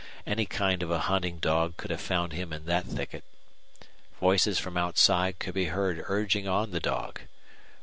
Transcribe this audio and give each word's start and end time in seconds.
Any 0.25 0.47
kind 0.47 0.81
of 0.81 0.89
a 0.89 0.97
hunting 1.01 1.37
dog 1.37 1.77
could 1.77 1.91
have 1.91 2.01
found 2.01 2.33
him 2.33 2.51
in 2.51 2.65
that 2.65 2.87
thicket. 2.87 3.23
Voices 4.19 4.57
from 4.57 4.75
outside 4.75 5.37
could 5.37 5.53
be 5.53 5.65
heard 5.65 6.03
urging 6.07 6.47
on 6.47 6.71
the 6.71 6.79
dog. 6.79 7.21